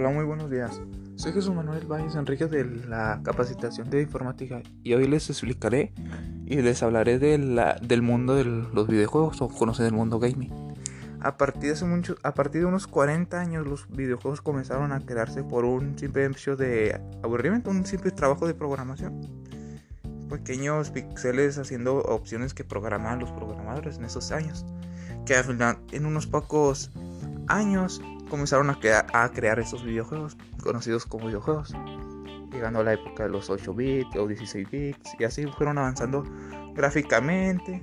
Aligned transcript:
Hola, 0.00 0.08
muy 0.08 0.24
buenos 0.24 0.50
días. 0.50 0.80
Soy 1.16 1.34
Jesús 1.34 1.54
Manuel 1.54 1.84
Valles 1.84 2.14
Enríquez 2.14 2.50
de 2.50 2.64
la 2.64 3.20
capacitación 3.22 3.90
de 3.90 4.00
informática 4.00 4.62
y 4.82 4.94
hoy 4.94 5.06
les 5.06 5.28
explicaré 5.28 5.92
y 6.46 6.62
les 6.62 6.82
hablaré 6.82 7.18
de 7.18 7.36
la, 7.36 7.74
del 7.82 8.00
mundo 8.00 8.34
de 8.34 8.44
los 8.44 8.88
videojuegos 8.88 9.42
o 9.42 9.48
conocen 9.48 9.84
el 9.84 9.92
mundo 9.92 10.18
gaming. 10.18 10.50
A 11.20 11.36
partir, 11.36 11.76
de 11.76 11.84
mucho, 11.84 12.16
a 12.22 12.32
partir 12.32 12.62
de 12.62 12.66
unos 12.66 12.86
40 12.86 13.38
años 13.38 13.66
los 13.66 13.90
videojuegos 13.90 14.40
comenzaron 14.40 14.90
a 14.92 15.00
crearse 15.00 15.44
por 15.44 15.66
un 15.66 15.98
simple 15.98 16.24
hecho 16.24 16.56
de 16.56 16.98
aburrimiento, 17.22 17.68
un 17.68 17.84
simple 17.84 18.10
trabajo 18.10 18.46
de 18.46 18.54
programación. 18.54 19.20
Pequeños 20.30 20.92
píxeles 20.92 21.58
haciendo 21.58 21.98
opciones 21.98 22.54
que 22.54 22.64
programaban 22.64 23.18
los 23.18 23.32
programadores 23.32 23.98
en 23.98 24.06
esos 24.06 24.32
años. 24.32 24.64
Que 25.26 25.34
al 25.34 25.44
final, 25.44 25.76
en 25.92 26.06
unos 26.06 26.26
pocos 26.26 26.90
años 27.48 28.00
comenzaron 28.30 28.70
a, 28.70 29.28
crear 29.30 29.58
estos 29.58 29.84
videojuegos, 29.84 30.38
conocidos 30.62 31.04
como 31.04 31.26
videojuegos, 31.26 31.74
llegando 32.50 32.80
a 32.80 32.84
la 32.84 32.94
época 32.94 33.24
de 33.24 33.28
los 33.28 33.50
8 33.50 33.74
bits 33.74 34.16
o 34.16 34.26
16 34.26 34.70
bits, 34.70 35.10
y 35.18 35.24
así 35.24 35.46
fueron 35.46 35.76
avanzando 35.76 36.24
gráficamente 36.74 37.82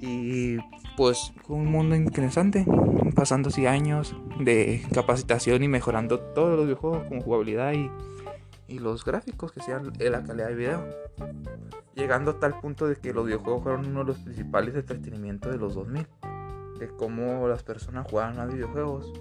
y 0.00 0.58
pues 0.96 1.32
con 1.46 1.60
un 1.60 1.66
mundo 1.66 1.96
interesante, 1.96 2.66
pasando 3.14 3.48
así 3.48 3.66
años 3.66 4.14
de 4.40 4.84
capacitación 4.92 5.62
y 5.62 5.68
mejorando 5.68 6.20
todos 6.20 6.56
los 6.56 6.66
videojuegos 6.66 7.04
como 7.08 7.22
jugabilidad 7.22 7.72
y, 7.72 7.90
y 8.68 8.78
los 8.78 9.04
gráficos, 9.04 9.52
que 9.52 9.60
sean 9.60 9.92
la 9.98 10.22
calidad 10.22 10.48
de 10.48 10.54
video. 10.54 10.84
Llegando 11.94 12.32
a 12.32 12.40
tal 12.40 12.58
punto 12.60 12.86
de 12.88 12.96
que 12.96 13.12
los 13.12 13.26
videojuegos 13.26 13.62
fueron 13.62 13.86
uno 13.86 14.00
de 14.00 14.06
los 14.06 14.18
principales 14.18 14.74
entretenimientos 14.74 15.52
de 15.52 15.58
los 15.58 15.74
2000, 15.74 16.06
de 16.78 16.88
cómo 16.88 17.46
las 17.48 17.62
personas 17.62 18.06
jugaban 18.10 18.38
a 18.38 18.46
videojuegos 18.46 19.12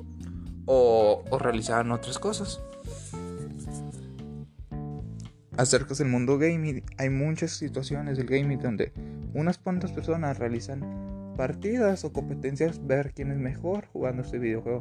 o, 0.66 1.24
realizaban 1.40 1.92
otras 1.92 2.20
cosas. 2.20 2.62
Acerca 5.58 5.94
del 5.94 6.08
mundo 6.08 6.38
gaming, 6.38 6.84
hay 6.98 7.10
muchas 7.10 7.52
situaciones 7.52 8.18
del 8.18 8.28
gaming 8.28 8.60
donde 8.60 8.94
unas 9.34 9.58
cuantas 9.58 9.92
personas 9.92 10.40
realizan 10.40 11.34
partidas 11.38 12.04
o 12.06 12.14
competencias, 12.14 12.86
ver 12.86 13.14
quién 13.14 13.32
es 13.32 13.38
mejor 13.38 13.88
jugando 13.92 14.24
este 14.24 14.40
videojuego, 14.40 14.80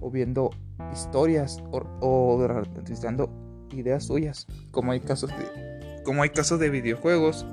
o 0.00 0.10
viendo 0.10 0.50
historias, 0.92 1.62
o, 1.70 1.82
o 2.00 2.46
realizando 2.46 3.30
ideas 3.72 4.04
suyas, 4.04 4.46
como 4.70 4.92
hay 4.92 5.00
casos 5.00 5.30
de, 5.30 6.02
como 6.04 6.22
hay 6.22 6.30
casos 6.30 6.58
de 6.60 6.70
videojuegos, 6.70 7.46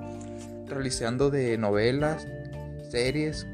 realizando 0.68 1.30
de 1.30 1.58
novelas, 1.58 2.28
series, 2.90 3.48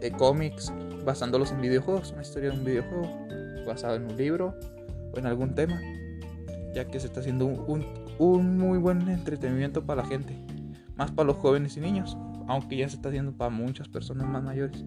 eh, 0.00 0.12
cómics, 0.16 0.72
basándolos 1.04 1.52
en 1.52 1.60
videojuegos, 1.60 2.12
una 2.12 2.22
historia 2.22 2.50
de 2.50 2.58
un 2.58 2.64
videojuego 2.64 3.08
basado 3.66 3.96
en 3.96 4.04
un 4.04 4.16
libro 4.16 4.54
o 5.12 5.18
en 5.18 5.26
algún 5.26 5.54
tema, 5.54 5.80
ya 6.74 6.86
que 6.86 7.00
se 7.00 7.06
está 7.06 7.20
haciendo 7.20 7.46
un, 7.46 7.86
un, 8.18 8.58
muy 8.58 8.78
buen 8.78 9.08
entretenimiento 9.08 9.84
para 9.84 10.02
la 10.02 10.08
gente, 10.08 10.36
más 10.96 11.10
para 11.10 11.26
los 11.26 11.36
jóvenes 11.36 11.76
y 11.76 11.80
niños, 11.80 12.16
aunque 12.48 12.76
ya 12.76 12.88
se 12.88 12.96
está 12.96 13.08
haciendo 13.08 13.32
para 13.32 13.50
muchas 13.50 13.88
personas 13.88 14.26
más 14.28 14.42
mayores. 14.42 14.84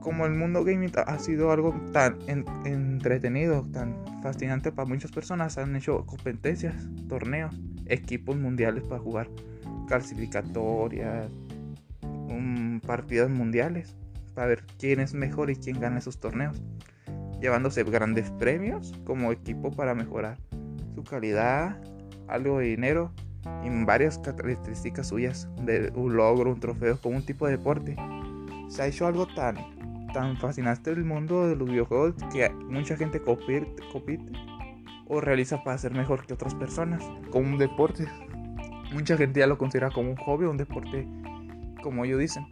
Como 0.00 0.26
el 0.26 0.34
mundo 0.34 0.64
gaming 0.64 0.92
ha 1.06 1.18
sido 1.18 1.50
algo 1.50 1.74
tan 1.92 2.18
entretenido, 2.66 3.66
tan 3.72 3.96
fascinante 4.22 4.70
para 4.70 4.86
muchas 4.86 5.10
personas, 5.10 5.56
han 5.56 5.74
hecho 5.76 6.04
competencias, 6.04 6.74
torneos, 7.08 7.58
equipos 7.86 8.36
mundiales 8.36 8.84
para 8.84 9.00
jugar, 9.00 9.30
clasificatorias, 9.88 11.30
partidas 12.84 13.30
mundiales 13.30 13.96
para 14.34 14.48
ver 14.48 14.64
quién 14.78 15.00
es 15.00 15.14
mejor 15.14 15.50
y 15.50 15.56
quién 15.56 15.80
gana 15.80 15.98
esos 15.98 16.18
torneos, 16.18 16.62
llevándose 17.40 17.84
grandes 17.84 18.30
premios 18.32 18.92
como 19.04 19.32
equipo 19.32 19.70
para 19.70 19.94
mejorar 19.94 20.38
su 20.94 21.04
calidad, 21.04 21.80
algo 22.28 22.58
de 22.58 22.66
dinero 22.66 23.12
y 23.62 23.84
varias 23.84 24.18
características 24.18 25.08
suyas 25.08 25.48
de 25.62 25.92
un 25.94 26.16
logro, 26.16 26.50
un 26.50 26.60
trofeo, 26.60 26.98
como 27.00 27.16
un 27.16 27.26
tipo 27.26 27.46
de 27.46 27.56
deporte. 27.56 27.96
Se 28.68 28.82
ha 28.82 28.86
hecho 28.86 29.06
algo 29.06 29.26
tan, 29.26 29.56
tan 30.12 30.36
fascinante 30.36 30.90
el 30.90 31.04
mundo 31.04 31.46
de 31.46 31.56
los 31.56 31.68
videojuegos 31.68 32.14
que 32.32 32.48
mucha 32.68 32.96
gente 32.96 33.20
compite, 33.20 33.74
compite 33.92 34.24
o 35.06 35.20
realiza 35.20 35.62
para 35.62 35.78
ser 35.78 35.92
mejor 35.92 36.26
que 36.26 36.34
otras 36.34 36.54
personas, 36.54 37.02
como 37.30 37.50
un 37.50 37.58
deporte. 37.58 38.06
Mucha 38.92 39.16
gente 39.16 39.40
ya 39.40 39.46
lo 39.46 39.58
considera 39.58 39.90
como 39.90 40.10
un 40.10 40.16
hobby 40.16 40.46
un 40.46 40.56
deporte, 40.56 41.06
como 41.82 42.04
ellos 42.04 42.20
dicen. 42.20 42.46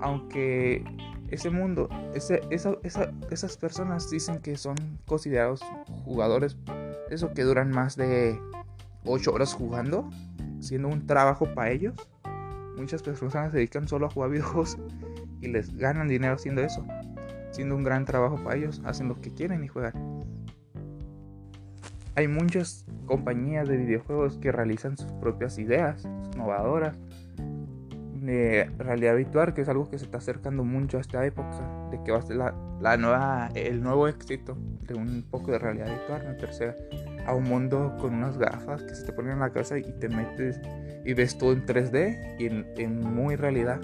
Aunque 0.00 0.82
ese 1.30 1.50
mundo, 1.50 1.88
ese, 2.14 2.40
esas 2.50 3.56
personas 3.56 4.10
dicen 4.10 4.40
que 4.40 4.56
son 4.56 4.76
considerados 5.06 5.62
jugadores, 6.04 6.56
eso 7.08 7.32
que 7.32 7.42
duran 7.42 7.70
más 7.70 7.96
de 7.96 8.38
8 9.04 9.32
horas 9.32 9.54
jugando, 9.54 10.08
siendo 10.60 10.88
un 10.88 11.06
trabajo 11.06 11.46
para 11.54 11.70
ellos. 11.70 11.94
Muchas 12.76 13.02
personas 13.02 13.50
se 13.50 13.58
dedican 13.58 13.88
solo 13.88 14.06
a 14.06 14.10
jugar 14.10 14.30
videojuegos 14.30 14.78
y 15.40 15.48
les 15.48 15.76
ganan 15.76 16.08
dinero 16.08 16.34
haciendo 16.34 16.62
eso, 16.62 16.84
siendo 17.50 17.76
un 17.76 17.84
gran 17.84 18.04
trabajo 18.04 18.36
para 18.42 18.56
ellos, 18.56 18.80
hacen 18.84 19.08
lo 19.08 19.20
que 19.20 19.32
quieren 19.32 19.64
y 19.64 19.68
juegan. 19.68 20.24
Hay 22.16 22.26
muchas 22.28 22.86
compañías 23.06 23.68
de 23.68 23.76
videojuegos 23.76 24.38
que 24.38 24.52
realizan 24.52 24.96
sus 24.96 25.10
propias 25.12 25.58
ideas, 25.58 26.04
innovadoras, 26.34 26.98
realidad 28.78 29.16
virtual, 29.16 29.54
que 29.54 29.62
es 29.62 29.68
algo 29.68 29.88
que 29.88 29.98
se 29.98 30.04
está 30.04 30.18
acercando 30.18 30.64
mucho 30.64 30.98
a 30.98 31.00
esta 31.00 31.24
época, 31.24 31.88
de 31.90 32.02
que 32.02 32.12
va 32.12 32.18
a 32.18 32.22
ser 32.22 32.36
la, 32.36 32.96
nueva, 32.96 33.48
el 33.54 33.82
nuevo 33.82 34.08
éxito 34.08 34.56
de 34.82 34.94
un 34.94 35.24
poco 35.30 35.52
de 35.52 35.58
realidad 35.58 35.88
virtual, 35.88 36.26
meterse 36.28 36.74
a 37.26 37.34
un 37.34 37.44
mundo 37.44 37.96
con 38.00 38.14
unas 38.14 38.38
gafas 38.38 38.82
que 38.82 38.94
se 38.94 39.04
te 39.04 39.12
ponen 39.12 39.32
en 39.32 39.40
la 39.40 39.50
cabeza 39.50 39.78
y 39.78 39.82
te 39.82 40.08
metes 40.08 40.60
y 41.04 41.14
ves 41.14 41.38
todo 41.38 41.52
en 41.52 41.64
3D 41.66 42.36
y 42.38 42.82
en, 42.82 43.00
muy 43.00 43.36
realidad. 43.36 43.80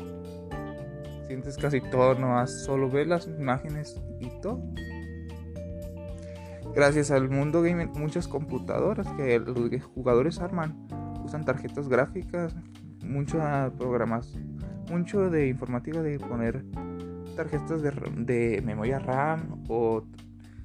Sientes 1.26 1.56
casi 1.56 1.80
todo, 1.80 2.14
no 2.14 2.46
solo 2.46 2.90
ves 2.90 3.06
las 3.06 3.26
imágenes 3.26 4.00
y 4.20 4.30
todo. 4.40 4.62
Gracias 6.74 7.10
al 7.10 7.30
mundo 7.30 7.62
gaming, 7.62 7.90
muchas 7.92 8.28
computadoras 8.28 9.06
que 9.16 9.38
los 9.38 9.82
jugadores 9.94 10.40
arman 10.40 10.86
usan 11.24 11.44
tarjetas 11.44 11.88
gráficas 11.88 12.54
muchos 13.02 13.40
programas, 13.78 14.34
mucho 14.90 15.30
de 15.30 15.48
informática 15.48 16.02
de 16.02 16.18
poner 16.18 16.64
tarjetas 17.36 17.82
de, 17.82 18.62
memoria 18.64 18.98
RAM 18.98 19.62
o 19.68 20.02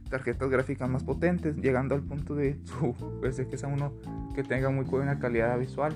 tarjetas 0.09 0.49
gráficas 0.49 0.89
más 0.89 1.03
potentes, 1.03 1.55
llegando 1.57 1.95
al 1.95 2.01
punto 2.01 2.35
de 2.35 2.59
su 2.65 2.93
PC 3.21 3.47
que 3.47 3.57
sea 3.57 3.69
uno 3.69 3.93
que 4.33 4.43
tenga 4.43 4.69
muy 4.69 4.85
buena 4.85 5.19
calidad 5.19 5.57
visual. 5.59 5.93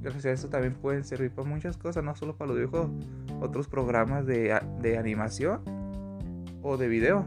Gracias 0.00 0.26
a 0.26 0.30
eso 0.32 0.48
también 0.48 0.74
pueden 0.74 1.04
servir 1.04 1.30
para 1.30 1.48
muchas 1.48 1.78
cosas, 1.78 2.04
no 2.04 2.14
solo 2.14 2.36
para 2.36 2.48
los 2.48 2.56
videojuegos, 2.58 2.90
otros 3.40 3.68
programas 3.68 4.26
de, 4.26 4.58
de 4.82 4.98
animación 4.98 5.62
o 6.62 6.76
de 6.76 6.88
video. 6.88 7.24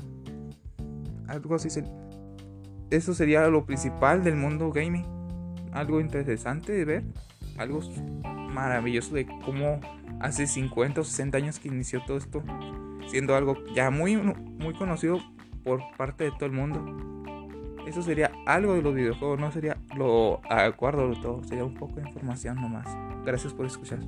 Algo 1.27 1.55
así. 1.55 1.69
Eso 2.89 3.13
sería 3.13 3.47
lo 3.47 3.65
principal 3.65 4.23
del 4.23 4.35
mundo 4.35 4.71
gaming. 4.71 5.05
Algo 5.71 5.99
interesante 5.99 6.71
de 6.71 6.85
ver 6.85 7.03
algo 7.57 7.81
maravilloso 8.53 9.15
de 9.15 9.27
cómo 9.45 9.79
hace 10.19 10.47
50 10.47 11.01
o 11.01 11.03
60 11.03 11.37
años 11.37 11.59
que 11.59 11.67
inició 11.67 12.03
todo 12.05 12.17
esto, 12.17 12.43
siendo 13.07 13.35
algo 13.35 13.55
ya 13.73 13.89
muy, 13.89 14.17
muy 14.17 14.73
conocido 14.73 15.19
por 15.63 15.81
parte 15.97 16.25
de 16.25 16.31
todo 16.31 16.45
el 16.45 16.51
mundo. 16.53 16.83
Eso 17.85 18.01
sería 18.01 18.31
algo 18.45 18.73
de 18.73 18.81
los 18.81 18.93
videojuegos, 18.93 19.39
no 19.39 19.51
sería 19.51 19.77
lo 19.95 20.41
acuerdo 20.49 21.09
de 21.09 21.15
todo, 21.21 21.43
sería 21.43 21.63
un 21.63 21.75
poco 21.75 21.95
de 21.95 22.07
información 22.07 22.55
nomás. 22.55 22.87
Gracias 23.23 23.53
por 23.53 23.65
escuchar. 23.65 23.99